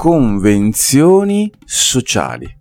[0.00, 2.56] convenzioni sociali.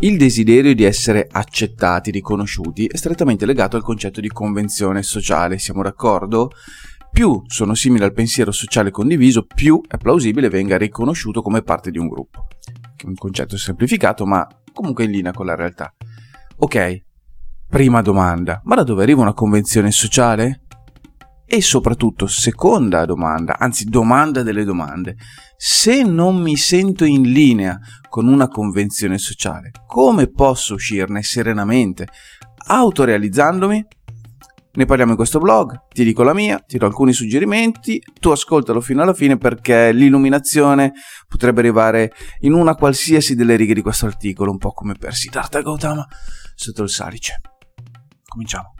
[0.00, 5.80] Il desiderio di essere accettati, riconosciuti, è strettamente legato al concetto di convenzione sociale, siamo
[5.80, 6.50] d'accordo?
[7.12, 11.98] Più sono simili al pensiero sociale condiviso, più è plausibile venga riconosciuto come parte di
[11.98, 12.48] un gruppo.
[13.04, 15.94] Un concetto semplificato, ma comunque in linea con la realtà.
[16.56, 17.00] Ok,
[17.68, 20.61] prima domanda, ma da dove arriva una convenzione sociale?
[21.54, 25.16] E soprattutto, seconda domanda, anzi domanda delle domande,
[25.54, 32.08] se non mi sento in linea con una convenzione sociale, come posso uscirne serenamente,
[32.68, 33.86] autorealizzandomi?
[34.72, 38.80] Ne parliamo in questo blog, ti dico la mia, ti do alcuni suggerimenti, tu ascoltalo
[38.80, 40.92] fino alla fine perché l'illuminazione
[41.28, 45.60] potrebbe arrivare in una qualsiasi delle righe di questo articolo, un po' come per Siddhartha
[45.60, 46.08] Gautama
[46.54, 47.42] sotto il salice.
[48.26, 48.71] Cominciamo.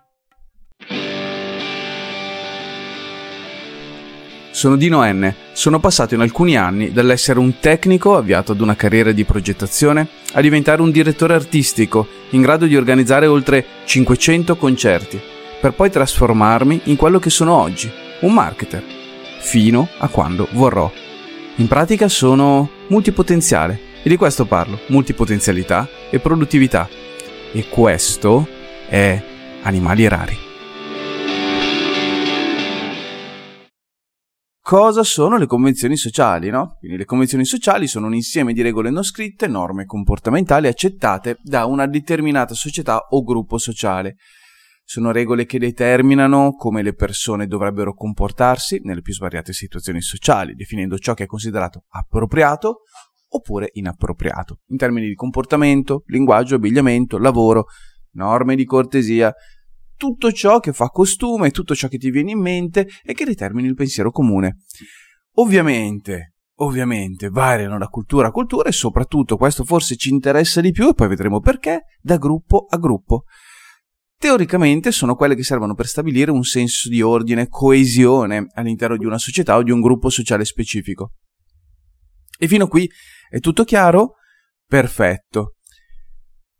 [4.62, 5.34] Sono Dino N.
[5.54, 10.40] Sono passato in alcuni anni dall'essere un tecnico avviato ad una carriera di progettazione a
[10.40, 15.20] diventare un direttore artistico in grado di organizzare oltre 500 concerti,
[15.60, 18.84] per poi trasformarmi in quello che sono oggi, un marketer,
[19.40, 20.88] fino a quando vorrò.
[21.56, 26.88] In pratica sono multipotenziale e di questo parlo, multipotenzialità e produttività.
[27.50, 28.46] E questo
[28.88, 29.20] è
[29.62, 30.51] Animali Rari.
[34.72, 36.76] Cosa sono le convenzioni sociali, no?
[36.78, 41.66] Quindi le convenzioni sociali sono un insieme di regole non scritte, norme comportamentali accettate da
[41.66, 44.16] una determinata società o gruppo sociale.
[44.82, 50.96] Sono regole che determinano come le persone dovrebbero comportarsi nelle più svariate situazioni sociali, definendo
[50.96, 52.84] ciò che è considerato appropriato
[53.28, 57.66] oppure inappropriato, in termini di comportamento, linguaggio, abbigliamento, lavoro,
[58.12, 59.34] norme di cortesia,
[59.96, 63.68] tutto ciò che fa costume, tutto ciò che ti viene in mente e che determini
[63.68, 64.58] il pensiero comune.
[65.34, 70.88] Ovviamente, ovviamente variano da cultura a cultura e soprattutto questo forse ci interessa di più
[70.88, 73.24] e poi vedremo perché, da gruppo a gruppo.
[74.16, 79.18] Teoricamente sono quelle che servono per stabilire un senso di ordine, coesione all'interno di una
[79.18, 81.14] società o di un gruppo sociale specifico.
[82.38, 82.88] E fino qui
[83.28, 84.14] è tutto chiaro?
[84.64, 85.56] Perfetto.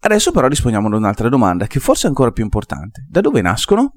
[0.04, 3.06] Adesso però rispondiamo ad un'altra domanda che forse è ancora più importante.
[3.08, 3.92] Da dove nascono?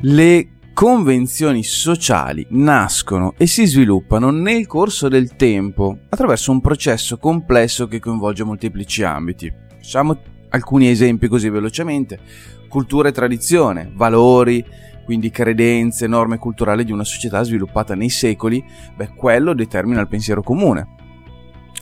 [0.00, 7.86] Le convenzioni sociali nascono e si sviluppano nel corso del tempo attraverso un processo complesso
[7.86, 9.52] che coinvolge molteplici ambiti.
[9.76, 12.18] Facciamo alcuni esempi così velocemente.
[12.66, 14.64] Cultura e tradizione, valori,
[15.04, 18.64] quindi credenze, norme culturali di una società sviluppata nei secoli,
[18.96, 21.00] beh, quello determina il pensiero comune.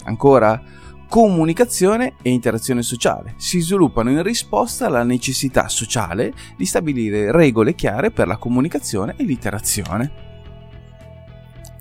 [0.05, 0.63] Ancora,
[1.09, 8.13] comunicazione e interazione sociale si sviluppano in risposta alla necessità sociale di stabilire regole chiare
[8.13, 10.13] per la comunicazione e l'interazione.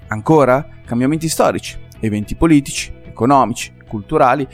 [0.08, 4.48] Ancora, cambiamenti storici, eventi politici, economici, culturali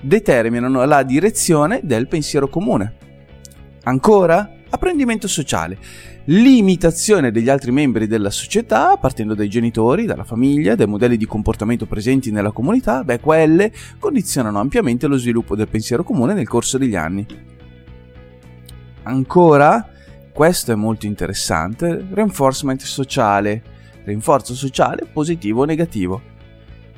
[0.00, 2.94] determinano la direzione del pensiero comune.
[3.82, 5.78] Ancora, apprendimento sociale
[6.24, 11.86] l'imitazione degli altri membri della società, partendo dai genitori, dalla famiglia, dai modelli di comportamento
[11.86, 16.94] presenti nella comunità, beh, quelle condizionano ampiamente lo sviluppo del pensiero comune nel corso degli
[16.94, 17.26] anni.
[19.02, 19.88] Ancora,
[20.32, 23.62] questo è molto interessante, reinforcement sociale,
[24.04, 26.22] rinforzo sociale positivo o negativo.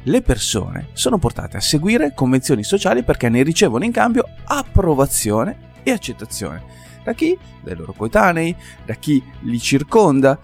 [0.05, 5.93] Le persone sono portate a seguire convenzioni sociali perché ne ricevono in cambio approvazione e
[5.93, 7.37] accettazione da chi?
[7.63, 8.55] Dai loro coetanei,
[8.85, 10.39] da chi li circonda,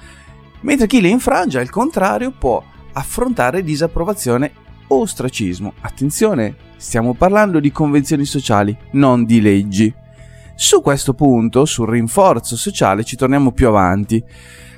[0.61, 4.53] mentre chi le infrange, al contrario, può affrontare disapprovazione
[4.89, 5.75] o ostracismo.
[5.81, 9.93] Attenzione, stiamo parlando di convenzioni sociali, non di leggi.
[10.55, 14.23] Su questo punto, sul rinforzo sociale, ci torniamo più avanti.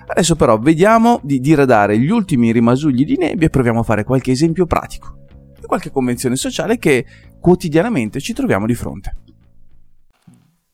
[0.06, 4.32] Adesso però vediamo di diradare gli ultimi rimasugli di nebbia e proviamo a fare qualche
[4.32, 5.18] esempio pratico
[5.60, 7.04] di qualche convenzione sociale che
[7.38, 9.14] quotidianamente ci troviamo di fronte.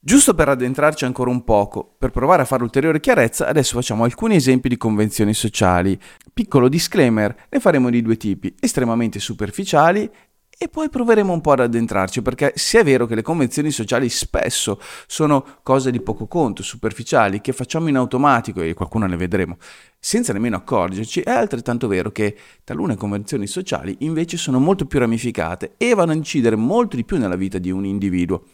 [0.07, 4.37] Giusto per addentrarci ancora un poco, per provare a fare ulteriore chiarezza, adesso facciamo alcuni
[4.37, 5.99] esempi di convenzioni sociali.
[6.33, 10.09] Piccolo disclaimer, ne faremo di due tipi, estremamente superficiali
[10.57, 14.09] e poi proveremo un po' ad addentrarci, perché se è vero che le convenzioni sociali
[14.09, 19.57] spesso sono cose di poco conto, superficiali, che facciamo in automatico, e qualcuno ne vedremo,
[19.99, 25.75] senza nemmeno accorgerci, è altrettanto vero che talune convenzioni sociali invece sono molto più ramificate
[25.77, 28.45] e vanno a incidere molto di più nella vita di un individuo.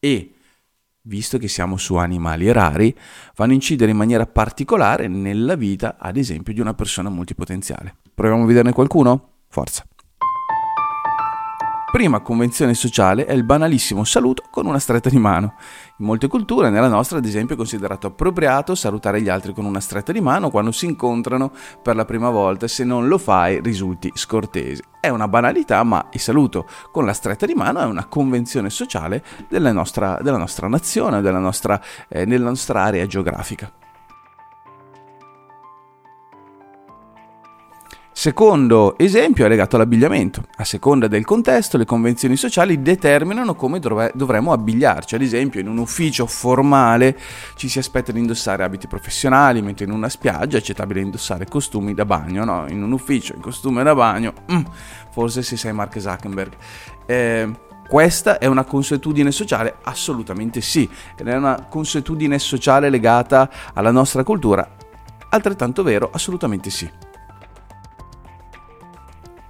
[0.00, 0.32] E
[1.06, 2.94] visto che siamo su animali rari,
[3.36, 7.96] vanno a incidere in maniera particolare nella vita, ad esempio, di una persona multipotenziale.
[8.14, 9.30] Proviamo a vederne qualcuno?
[9.48, 9.84] Forza.
[11.90, 15.54] Prima convenzione sociale è il banalissimo saluto con una stretta di mano.
[15.98, 19.80] In molte culture, nella nostra ad esempio, è considerato appropriato salutare gli altri con una
[19.80, 21.52] stretta di mano quando si incontrano
[21.82, 24.82] per la prima volta se non lo fai risulti scortese.
[25.00, 29.24] È una banalità, ma il saluto con la stretta di mano è una convenzione sociale
[29.48, 33.72] della nostra, della nostra nazione, della nostra, eh, nella nostra area geografica.
[38.26, 40.42] Secondo esempio è legato all'abbigliamento.
[40.56, 45.14] A seconda del contesto, le convenzioni sociali determinano come dov- dovremmo abbigliarci.
[45.14, 47.16] Ad esempio, in un ufficio formale
[47.54, 51.94] ci si aspetta di indossare abiti professionali, mentre in una spiaggia è accettabile indossare costumi
[51.94, 52.44] da bagno.
[52.44, 52.64] No?
[52.66, 54.64] In un ufficio, in costume da bagno, mm,
[55.12, 56.52] forse se sei Mark Zuckerberg.
[57.06, 57.48] Eh,
[57.86, 59.76] questa è una consuetudine sociale?
[59.84, 64.68] Assolutamente sì, ed è una consuetudine sociale legata alla nostra cultura?
[65.28, 67.05] Altrettanto vero, assolutamente sì.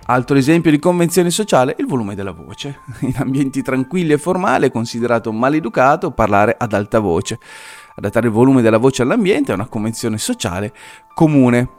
[0.09, 2.81] Altro esempio di convenzione sociale è il volume della voce.
[3.01, 7.41] In ambienti tranquilli e formali è considerato maleducato parlare ad alta voce.
[7.97, 10.73] Adattare il volume della voce all'ambiente è una convenzione sociale
[11.13, 11.71] comune.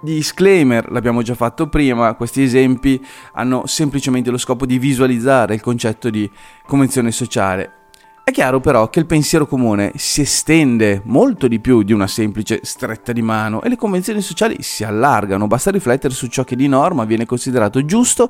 [0.00, 6.08] Disclaimer, l'abbiamo già fatto prima, questi esempi hanno semplicemente lo scopo di visualizzare il concetto
[6.08, 6.30] di
[6.66, 7.85] convenzione sociale.
[8.28, 12.58] È chiaro però che il pensiero comune si estende molto di più di una semplice
[12.64, 16.66] stretta di mano e le convenzioni sociali si allargano, basta riflettere su ciò che di
[16.66, 18.28] norma viene considerato giusto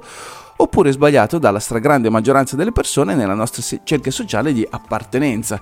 [0.56, 5.58] oppure sbagliato dalla stragrande maggioranza delle persone nella nostra cerchia sociale di appartenenza.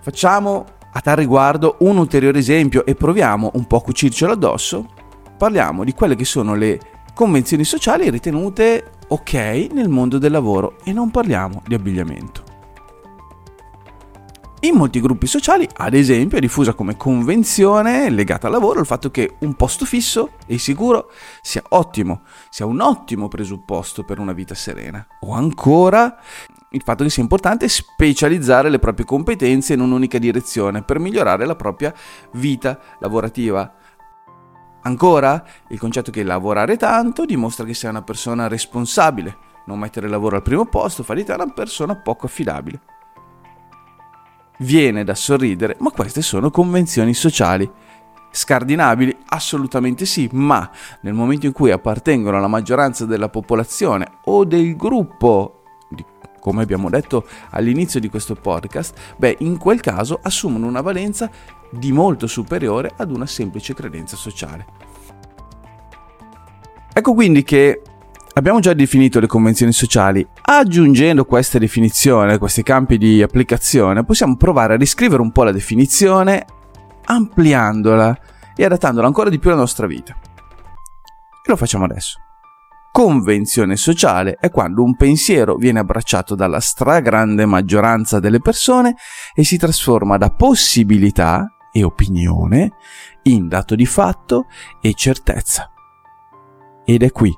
[0.00, 0.64] Facciamo
[0.94, 4.88] a tal riguardo un ulteriore esempio e proviamo un po' a cucircelo addosso.
[5.36, 6.80] Parliamo di quelle che sono le
[7.12, 9.34] convenzioni sociali ritenute ok
[9.72, 12.41] nel mondo del lavoro e non parliamo di abbigliamento.
[14.64, 19.10] In molti gruppi sociali, ad esempio, è diffusa come convenzione legata al lavoro il fatto
[19.10, 21.10] che un posto fisso e sicuro
[21.40, 25.04] sia ottimo, sia un ottimo presupposto per una vita serena.
[25.22, 26.16] O ancora
[26.70, 31.56] il fatto che sia importante specializzare le proprie competenze in un'unica direzione per migliorare la
[31.56, 31.92] propria
[32.34, 33.74] vita lavorativa.
[34.82, 39.36] Ancora, il concetto che lavorare tanto dimostra che sei una persona responsabile,
[39.66, 42.91] non mettere il lavoro al primo posto fa di te una persona poco affidabile
[44.58, 47.70] viene da sorridere, ma queste sono convenzioni sociali.
[48.30, 49.16] Scardinabili?
[49.26, 50.70] Assolutamente sì, ma
[51.02, 55.58] nel momento in cui appartengono alla maggioranza della popolazione o del gruppo
[56.42, 61.30] come abbiamo detto all'inizio di questo podcast, beh, in quel caso assumono una valenza
[61.70, 64.66] di molto superiore ad una semplice credenza sociale.
[66.92, 67.80] Ecco quindi che
[68.34, 70.26] Abbiamo già definito le convenzioni sociali.
[70.42, 76.46] Aggiungendo questa definizione, questi campi di applicazione, possiamo provare a riscrivere un po' la definizione,
[77.04, 78.18] ampliandola
[78.56, 80.14] e adattandola ancora di più alla nostra vita.
[80.14, 82.20] E lo facciamo adesso.
[82.90, 88.96] Convenzione sociale è quando un pensiero viene abbracciato dalla stragrande maggioranza delle persone
[89.34, 92.72] e si trasforma da possibilità e opinione
[93.24, 94.46] in dato di fatto
[94.80, 95.70] e certezza.
[96.84, 97.34] Ed è qui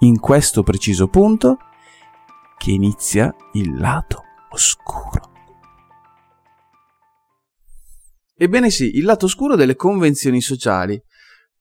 [0.00, 1.58] in questo preciso punto
[2.58, 5.28] che inizia il lato oscuro.
[8.36, 11.00] Ebbene sì, il lato oscuro delle convenzioni sociali.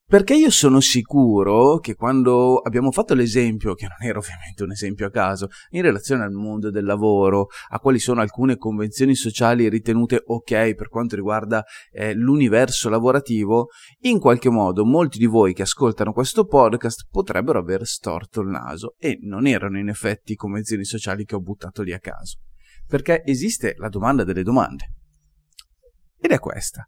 [0.10, 5.06] Perché io sono sicuro che quando abbiamo fatto l'esempio, che non era ovviamente un esempio
[5.06, 10.24] a caso, in relazione al mondo del lavoro, a quali sono alcune convenzioni sociali ritenute
[10.26, 13.68] ok per quanto riguarda eh, l'universo lavorativo,
[14.00, 18.96] in qualche modo molti di voi che ascoltano questo podcast potrebbero aver storto il naso
[18.98, 22.40] e non erano in effetti convenzioni sociali che ho buttato lì a caso.
[22.88, 24.92] Perché esiste la domanda delle domande.
[26.20, 26.84] Ed è questa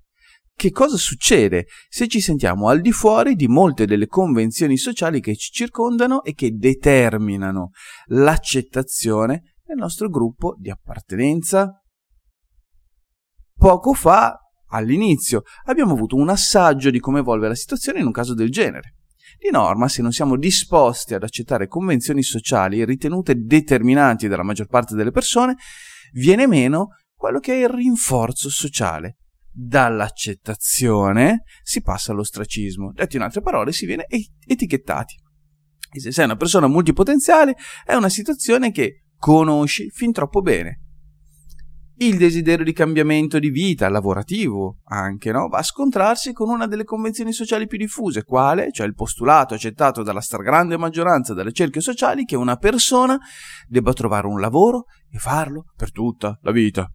[0.61, 5.35] che cosa succede se ci sentiamo al di fuori di molte delle convenzioni sociali che
[5.35, 7.71] ci circondano e che determinano
[8.09, 11.81] l'accettazione nel nostro gruppo di appartenenza.
[13.55, 14.37] Poco fa,
[14.67, 18.97] all'inizio, abbiamo avuto un assaggio di come evolve la situazione in un caso del genere.
[19.39, 24.93] Di norma, se non siamo disposti ad accettare convenzioni sociali ritenute determinanti dalla maggior parte
[24.93, 25.55] delle persone,
[26.13, 29.20] viene meno quello che è il rinforzo sociale,
[29.51, 32.91] dall'accettazione si passa all'ostracismo.
[32.93, 34.05] Detto in altre parole, si viene
[34.45, 35.15] etichettati.
[35.93, 37.55] E se sei una persona multipotenziale,
[37.85, 40.79] è una situazione che conosci fin troppo bene.
[41.97, 45.47] Il desiderio di cambiamento di vita, lavorativo anche, no?
[45.49, 48.71] va a scontrarsi con una delle convenzioni sociali più diffuse, quale?
[48.71, 53.19] Cioè il postulato accettato dalla stragrande maggioranza delle cerchie sociali che una persona
[53.67, 56.91] debba trovare un lavoro e farlo per tutta la vita.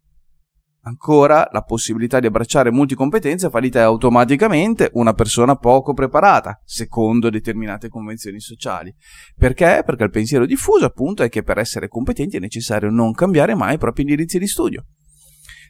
[0.87, 7.29] Ancora, la possibilità di abbracciare multicompetenze fa di te automaticamente una persona poco preparata, secondo
[7.29, 8.95] determinate convenzioni sociali.
[9.37, 9.83] Perché?
[9.85, 13.75] Perché il pensiero diffuso, appunto, è che per essere competenti è necessario non cambiare mai
[13.75, 14.87] i propri indirizzi di studio.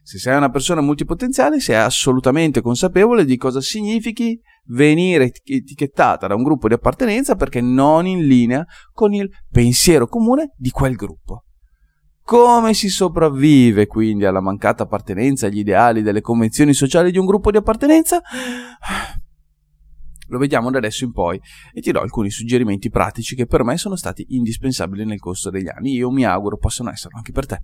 [0.02, 6.42] Se sei una persona multipotenziale, sei assolutamente consapevole di cosa significhi venire etichettata da un
[6.42, 11.45] gruppo di appartenenza perché non in linea con il pensiero comune di quel gruppo.
[12.26, 17.52] Come si sopravvive quindi alla mancata appartenenza agli ideali delle convenzioni sociali di un gruppo
[17.52, 18.21] di appartenenza?
[20.26, 21.40] Lo vediamo da adesso in poi
[21.73, 25.68] e ti do alcuni suggerimenti pratici che per me sono stati indispensabili nel corso degli
[25.68, 25.92] anni.
[25.92, 27.62] Io mi auguro possano esserlo anche per te.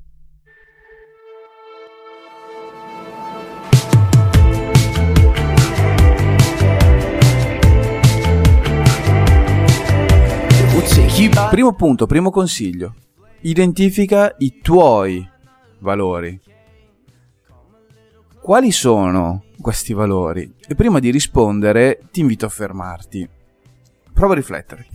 [11.50, 12.94] Primo punto, primo consiglio
[13.42, 15.28] identifica i tuoi
[15.78, 16.40] valori.
[18.40, 20.52] Quali sono questi valori?
[20.66, 23.28] E prima di rispondere ti invito a fermarti.
[24.12, 24.86] Prova a riflettere.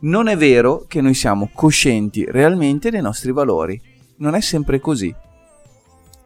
[0.00, 3.80] Non è vero che noi siamo coscienti realmente dei nostri valori.
[4.16, 5.14] Non è sempre così.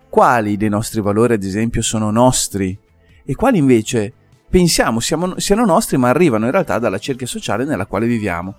[0.09, 2.79] Quali dei nostri valori, ad esempio, sono nostri
[3.25, 4.13] e quali invece
[4.49, 8.55] pensiamo siamo, siano nostri ma arrivano in realtà dalla cerchia sociale nella quale viviamo?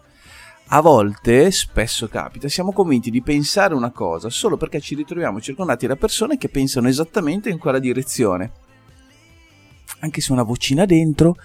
[0.69, 5.87] A volte, spesso capita, siamo convinti di pensare una cosa solo perché ci ritroviamo circondati
[5.87, 8.51] da persone che pensano esattamente in quella direzione.
[9.99, 11.37] Anche se una vocina dentro,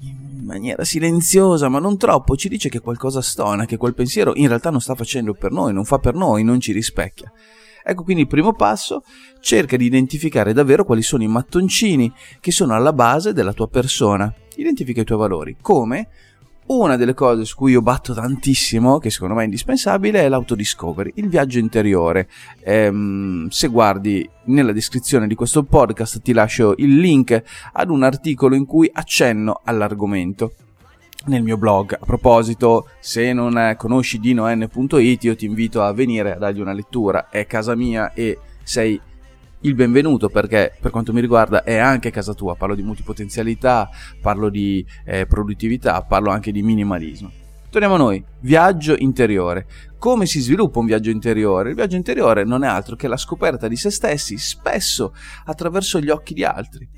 [0.00, 4.48] in maniera silenziosa, ma non troppo, ci dice che qualcosa stona, che quel pensiero in
[4.48, 7.30] realtà non sta facendo per noi, non fa per noi, non ci rispecchia.
[7.84, 9.02] Ecco quindi il primo passo,
[9.40, 14.32] cerca di identificare davvero quali sono i mattoncini che sono alla base della tua persona.
[14.56, 15.56] Identifica i tuoi valori.
[15.60, 16.08] Come?
[16.68, 21.12] Una delle cose su cui io batto tantissimo, che secondo me è indispensabile, è l'autodiscovery,
[21.14, 22.28] il viaggio interiore.
[22.62, 28.54] Ehm, se guardi nella descrizione di questo podcast ti lascio il link ad un articolo
[28.54, 30.52] in cui accenno all'argomento
[31.24, 31.94] nel mio blog.
[31.94, 37.30] A proposito, se non conosci dinoN.it, io ti invito a venire a dargli una lettura.
[37.30, 39.00] È casa mia e sei
[39.62, 43.88] il benvenuto perché per quanto mi riguarda è anche casa tua, parlo di multipotenzialità,
[44.20, 47.30] parlo di eh, produttività, parlo anche di minimalismo.
[47.70, 49.66] Torniamo a noi, viaggio interiore.
[49.98, 51.70] Come si sviluppa un viaggio interiore?
[51.70, 55.12] Il viaggio interiore non è altro che la scoperta di se stessi, spesso
[55.44, 56.88] attraverso gli occhi di altri.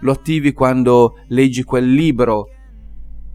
[0.00, 2.48] Lo attivi quando leggi quel libro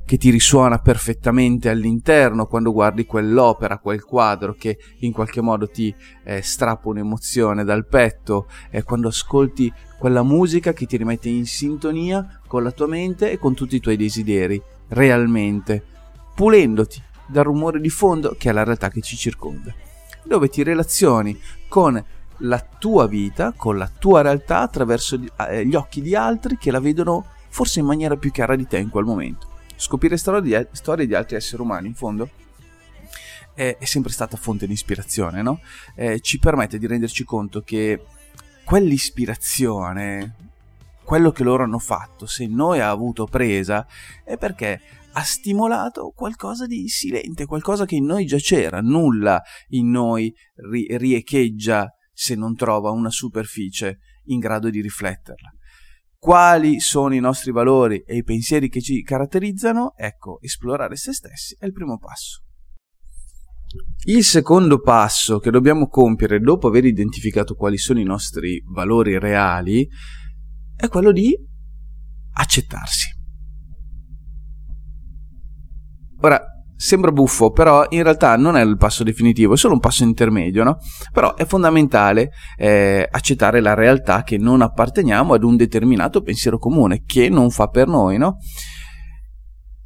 [0.09, 5.93] che ti risuona perfettamente all'interno quando guardi quell'opera, quel quadro che in qualche modo ti
[6.23, 12.41] eh, strappa un'emozione dal petto, e quando ascolti quella musica che ti rimette in sintonia
[12.47, 15.83] con la tua mente e con tutti i tuoi desideri, realmente,
[16.33, 19.71] pulendoti dal rumore di fondo che è la realtà che ci circonda,
[20.23, 22.03] dove ti relazioni con
[22.37, 26.79] la tua vita, con la tua realtà attraverso eh, gli occhi di altri che la
[26.79, 29.48] vedono forse in maniera più chiara di te in quel momento
[29.79, 32.29] scoprire storie di, storie di altri esseri umani, in fondo,
[33.55, 35.61] è, è sempre stata fonte di ispirazione, no?
[35.95, 38.03] Eh, ci permette di renderci conto che
[38.65, 40.35] quell'ispirazione,
[41.03, 43.87] quello che loro hanno fatto, se noi ha avuto presa,
[44.25, 44.81] è perché
[45.13, 50.31] ha stimolato qualcosa di silente, qualcosa che in noi già c'era, nulla in noi
[50.69, 55.53] ri- riecheggia se non trova una superficie in grado di rifletterla
[56.19, 61.55] quali sono i nostri valori e i pensieri che ci caratterizzano, ecco, esplorare se stessi
[61.57, 62.43] è il primo passo.
[64.05, 69.87] Il secondo passo che dobbiamo compiere dopo aver identificato quali sono i nostri valori reali
[70.75, 71.33] è quello di
[72.33, 73.17] accettarsi.
[76.21, 76.43] Ora,
[76.81, 80.63] Sembra buffo, però in realtà non è il passo definitivo, è solo un passo intermedio,
[80.63, 80.77] no?
[81.11, 87.03] Però è fondamentale eh, accettare la realtà che non apparteniamo ad un determinato pensiero comune,
[87.05, 88.37] che non fa per noi, no?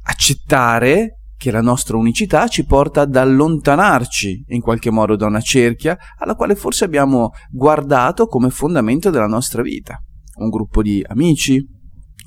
[0.02, 5.98] Accettare che la nostra unicità ci porta ad allontanarci in qualche modo da una cerchia
[6.16, 10.00] alla quale forse abbiamo guardato come fondamento della nostra vita.
[10.36, 11.60] Un gruppo di amici,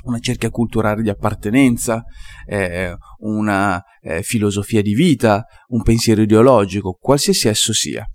[0.07, 2.03] una cerchia culturale di appartenenza,
[2.45, 8.05] eh, una eh, filosofia di vita, un pensiero ideologico, qualsiasi esso sia.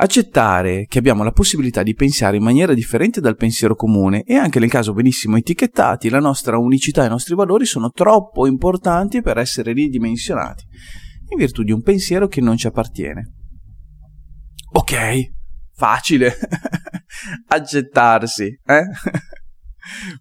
[0.00, 4.60] Accettare che abbiamo la possibilità di pensare in maniera differente dal pensiero comune e anche
[4.60, 9.38] nel caso benissimo etichettati, la nostra unicità e i nostri valori sono troppo importanti per
[9.38, 10.62] essere ridimensionati,
[11.30, 13.34] in virtù di un pensiero che non ci appartiene.
[14.70, 15.32] Ok,
[15.74, 16.36] facile.
[17.48, 18.84] Accettarsi, eh?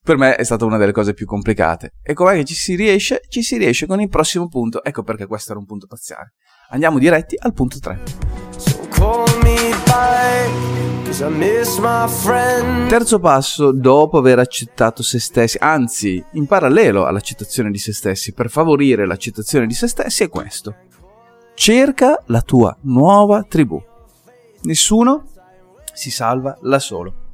[0.02, 1.94] Per me è stata una delle cose più complicate.
[2.02, 3.22] E com'è che ci si riesce?
[3.28, 4.84] Ci si riesce con il prossimo punto.
[4.84, 6.34] Ecco perché questo era un punto parziale.
[6.70, 8.02] Andiamo diretti al punto 3.
[11.10, 11.32] So
[12.88, 18.50] Terzo passo, dopo aver accettato se stessi, anzi, in parallelo all'accettazione di se stessi, per
[18.50, 20.76] favorire l'accettazione di se stessi, è questo.
[21.56, 23.82] Cerca la tua nuova tribù.
[24.64, 25.24] Nessuno
[25.94, 27.27] si salva da solo.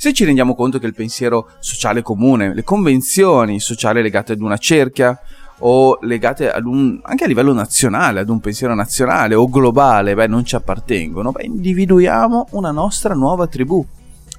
[0.00, 4.56] Se ci rendiamo conto che il pensiero sociale comune, le convenzioni sociali legate ad una
[4.56, 5.18] cerchia
[5.58, 10.44] o legate un, anche a livello nazionale, ad un pensiero nazionale o globale, beh, non
[10.44, 13.84] ci appartengono, beh, individuiamo una nostra nuova tribù.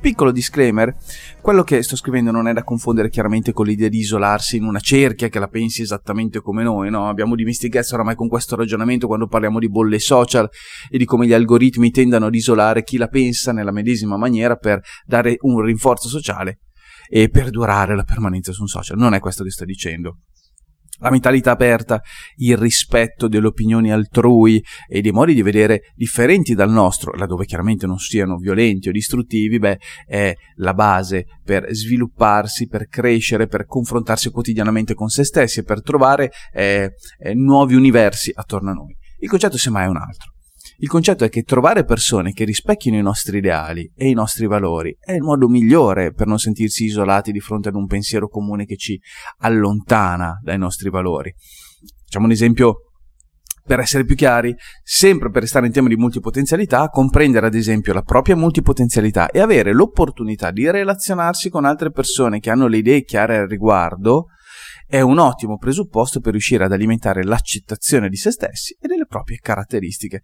[0.01, 0.95] Piccolo disclaimer,
[1.41, 4.79] quello che sto scrivendo non è da confondere chiaramente con l'idea di isolarsi in una
[4.79, 7.09] cerchia che la pensi esattamente come noi, no?
[7.09, 10.49] Abbiamo dimestichezza oramai con questo ragionamento quando parliamo di bolle social
[10.89, 14.79] e di come gli algoritmi tendano ad isolare chi la pensa nella medesima maniera per
[15.05, 16.59] dare un rinforzo sociale
[17.09, 18.97] e perdurare la permanenza su un social.
[18.97, 20.19] Non è questo che sto dicendo
[20.99, 22.01] la mentalità aperta,
[22.37, 27.85] il rispetto delle opinioni altrui e dei modi di vedere differenti dal nostro, laddove chiaramente
[27.85, 34.29] non siano violenti o distruttivi, beh, è la base per svilupparsi, per crescere, per confrontarsi
[34.29, 38.95] quotidianamente con se stessi e per trovare eh, eh, nuovi universi attorno a noi.
[39.19, 40.38] Il concetto semmai è un altro.
[40.81, 44.95] Il concetto è che trovare persone che rispecchino i nostri ideali e i nostri valori
[44.97, 48.77] è il modo migliore per non sentirsi isolati di fronte ad un pensiero comune che
[48.77, 48.97] ci
[49.39, 51.35] allontana dai nostri valori.
[52.05, 52.75] Facciamo un esempio
[53.65, 58.01] per essere più chiari, sempre per restare in tema di multipotenzialità, comprendere ad esempio la
[58.01, 63.37] propria multipotenzialità e avere l'opportunità di relazionarsi con altre persone che hanno le idee chiare
[63.37, 64.27] al riguardo,
[64.89, 69.37] è un ottimo presupposto per riuscire ad alimentare l'accettazione di se stessi e delle proprie
[69.37, 70.23] caratteristiche,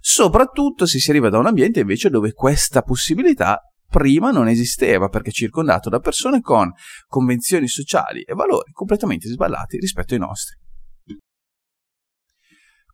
[0.00, 5.32] soprattutto se si arriva da un ambiente invece dove questa possibilità prima non esisteva perché
[5.32, 6.72] circondato da persone con
[7.06, 10.56] convenzioni sociali e valori completamente sballati rispetto ai nostri.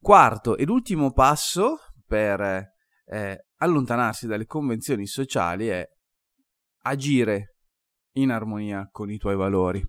[0.00, 2.40] Quarto ed ultimo passo per
[3.04, 5.86] eh, allontanarsi dalle convenzioni sociali è
[6.82, 7.58] agire
[8.16, 9.86] in armonia con i tuoi valori.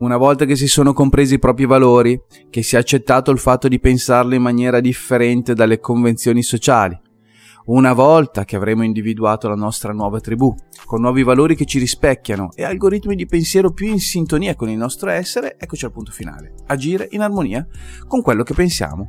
[0.00, 3.68] Una volta che si sono compresi i propri valori, che si è accettato il fatto
[3.68, 6.98] di pensarli in maniera differente dalle convenzioni sociali,
[7.66, 10.54] una volta che avremo individuato la nostra nuova tribù,
[10.86, 14.78] con nuovi valori che ci rispecchiano e algoritmi di pensiero più in sintonia con il
[14.78, 16.54] nostro essere, eccoci al punto finale.
[16.68, 17.66] Agire in armonia
[18.08, 19.06] con quello che pensiamo.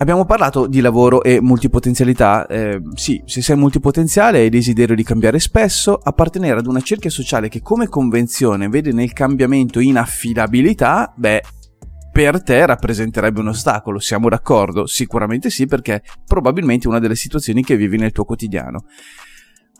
[0.00, 2.46] Abbiamo parlato di lavoro e multipotenzialità.
[2.46, 7.48] Eh, sì, se sei multipotenziale hai desiderio di cambiare spesso, appartenere ad una cerchia sociale
[7.48, 11.42] che come convenzione vede nel cambiamento inaffidabilità, beh,
[12.12, 14.86] per te rappresenterebbe un ostacolo, siamo d'accordo?
[14.86, 18.84] Sicuramente sì, perché probabilmente è una delle situazioni che vivi nel tuo quotidiano.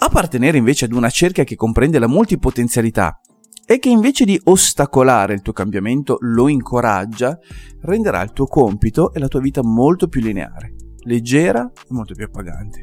[0.00, 3.20] Appartenere invece ad una cerchia che comprende la multipotenzialità
[3.70, 7.38] e che invece di ostacolare il tuo cambiamento lo incoraggia,
[7.82, 12.24] renderà il tuo compito e la tua vita molto più lineare, leggera e molto più
[12.24, 12.80] appagante.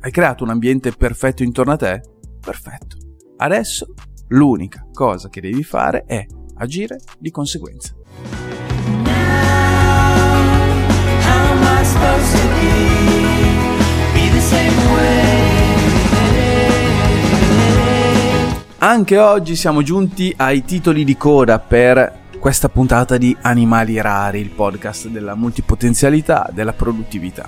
[0.00, 2.00] Hai creato un ambiente perfetto intorno a te?
[2.40, 2.96] Perfetto.
[3.36, 3.94] Adesso
[4.30, 7.94] l'unica cosa che devi fare è agire di conseguenza.
[18.82, 24.48] Anche oggi siamo giunti ai titoli di coda per questa puntata di Animali Rari, il
[24.48, 27.46] podcast della multipotenzialità, della produttività.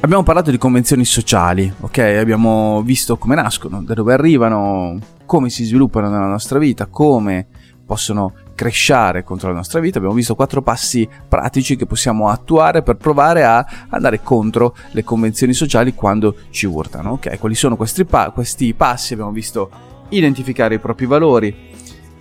[0.00, 1.96] Abbiamo parlato di convenzioni sociali, ok?
[1.96, 7.46] Abbiamo visto come nascono, da dove arrivano, come si sviluppano nella nostra vita, come
[7.86, 9.98] possono crescere contro la nostra vita.
[9.98, 15.52] Abbiamo visto quattro passi pratici che possiamo attuare per provare a andare contro le convenzioni
[15.52, 17.12] sociali quando ci urtano.
[17.12, 19.12] Ok, quali sono questi, pa- questi passi?
[19.12, 19.70] Abbiamo visto
[20.10, 21.72] identificare i propri valori,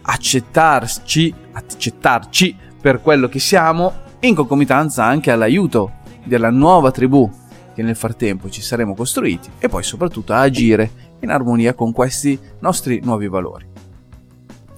[0.01, 5.91] accettarci, accettarci per quello che siamo, in concomitanza anche all'aiuto
[6.23, 7.29] della nuova tribù
[7.73, 12.39] che nel frattempo ci saremo costruiti e poi soprattutto a agire in armonia con questi
[12.59, 13.65] nostri nuovi valori.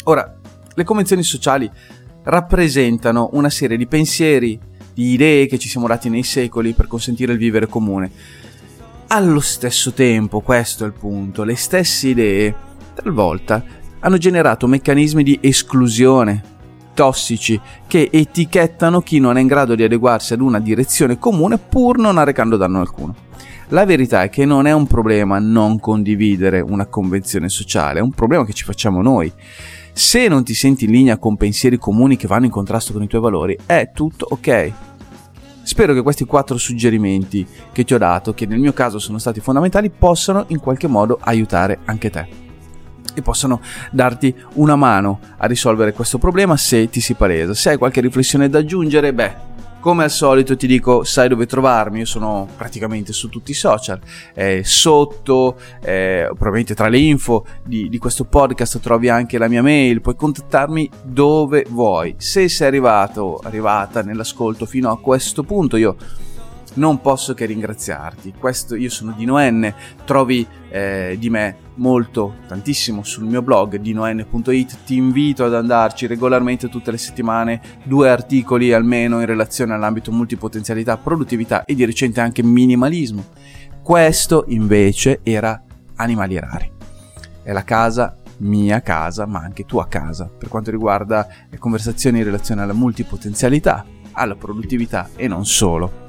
[0.06, 0.35] Ora,
[0.76, 1.70] le convenzioni sociali
[2.24, 4.60] rappresentano una serie di pensieri,
[4.94, 8.12] di idee che ci siamo dati nei secoli per consentire il vivere comune.
[9.08, 12.56] Allo stesso tempo, questo è il punto, le stesse idee
[12.94, 13.64] talvolta
[14.00, 16.54] hanno generato meccanismi di esclusione
[16.94, 21.98] tossici che etichettano chi non è in grado di adeguarsi ad una direzione comune pur
[21.98, 23.16] non arrecando danno alcuno.
[23.70, 28.12] La verità è che non è un problema non condividere una convenzione sociale, è un
[28.12, 29.32] problema che ci facciamo noi.
[29.98, 33.08] Se non ti senti in linea con pensieri comuni che vanno in contrasto con i
[33.08, 34.74] tuoi valori, è tutto ok.
[35.64, 39.40] Spero che questi quattro suggerimenti che ti ho dato, che nel mio caso sono stati
[39.40, 42.28] fondamentali, possano in qualche modo aiutare anche te
[43.14, 47.54] e possano darti una mano a risolvere questo problema se ti si palesa.
[47.54, 49.36] Se hai qualche riflessione da aggiungere, beh,
[49.86, 54.00] Come al solito ti dico, sai dove trovarmi, io sono praticamente su tutti i social,
[54.34, 59.62] eh, sotto, eh, probabilmente tra le info di, di, questo podcast trovi anche la mia
[59.62, 62.15] mail, puoi contattarmi dove vuoi.
[62.17, 65.95] Se sei arrivato, arrivata nell'ascolto fino a questo punto, io
[66.76, 68.34] non posso che ringraziarti.
[68.40, 69.74] Questo, io sono Dino N,
[70.06, 76.70] trovi eh, di me molto, tantissimo sul mio blog dinoN.it, ti invito ad andarci regolarmente
[76.70, 82.44] tutte le settimane, due articoli almeno in relazione all'ambito multipotenzialità, produttività e di recente anche
[82.44, 83.26] minimalismo.
[83.82, 85.62] Questo invece era
[85.96, 86.72] Animali Rari.
[87.44, 92.26] È la casa mia casa, ma anche tua casa, per quanto riguarda le conversazioni in
[92.26, 96.05] relazione alla multipotenzialità, alla produttività e non solo.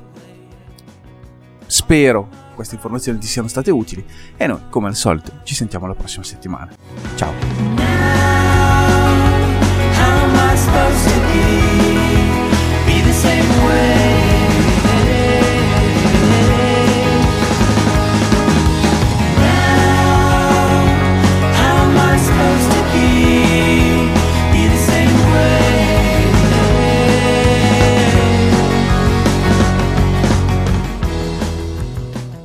[1.77, 4.03] Spero queste informazioni ti siano state utili
[4.39, 6.71] e noi, come al solito, ci sentiamo la prossima settimana.
[7.17, 7.35] Ciao!